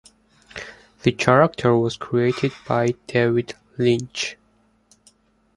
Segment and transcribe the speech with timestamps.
[1.03, 4.35] The character was created by David Lynch.